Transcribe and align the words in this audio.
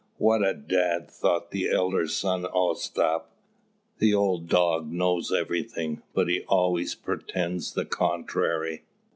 "What 0.17 0.43
a 0.43 0.55
dad!" 0.55 1.11
thought 1.11 1.51
the 1.51 1.69
elder 1.69 2.07
son 2.07 2.47
Ostap. 2.47 3.25
"The 3.99 4.15
old 4.15 4.47
dog 4.47 4.91
knows 4.91 5.31
everything, 5.31 6.01
but 6.15 6.27
he 6.27 6.43
always 6.47 6.95
pretends 6.95 7.73
the 7.75 7.85
contrary." 7.85 8.81